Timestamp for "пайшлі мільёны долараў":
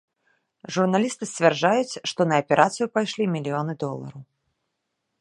2.99-4.21